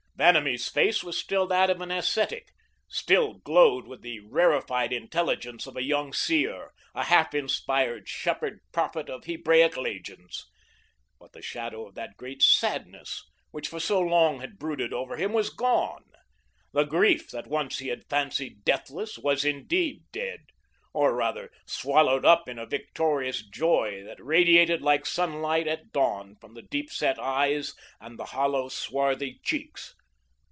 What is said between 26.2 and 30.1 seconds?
from the deep set eyes, and the hollow, swarthy cheeks.